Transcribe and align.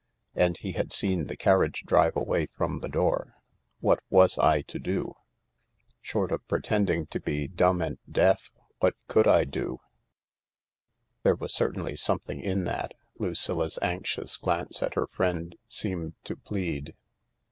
And 0.33 0.57
he 0.57 0.71
had 0.71 0.91
seen 0.91 1.27
the 1.27 1.37
carriage 1.37 1.83
drive 1.83 2.15
away 2.15 2.47
from 2.47 2.79
the 2.79 2.89
door 2.89 3.35
I 3.37 3.41
What 3.81 3.99
was 4.09 4.39
I 4.39 4.61
to 4.63 4.79
do? 4.79 5.13
Short 6.01 6.31
of 6.31 6.47
pretending 6.47 7.05
to 7.05 7.19
be 7.19 7.47
dumb 7.47 7.81
andfdeaf, 7.81 8.49
what 8.79 8.95
could 9.07 9.27
I 9.27 9.43
do?" 9.43 9.75
wmfct 9.77 9.79
There 11.21 11.35
was 11.35 11.53
certainly 11.53 11.95
something 11.95 12.39
in 12.39 12.63
that, 12.63 12.95
Lucilla's 13.19 13.77
anxious 13.83 14.37
glance 14.37 14.81
at 14.81 14.95
her 14.95 15.05
friend 15.05 15.55
seemed 15.67 16.15
to 16.23 16.35
plead. 16.35 16.95